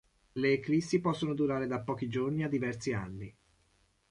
[0.33, 3.31] Le eclissi possono durare da pochi giorni a diversi anni.